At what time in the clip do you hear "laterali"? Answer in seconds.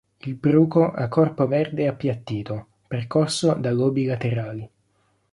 4.05-4.67